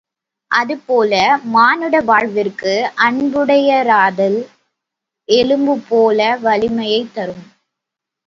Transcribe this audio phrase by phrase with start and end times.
[0.51, 1.11] அதுபோல
[1.47, 2.73] மானுட வாழ்விற்கு
[3.01, 4.39] அன்புடையராதல்,
[5.29, 7.45] எலும்புபோல் வலிமையைத் தரும்.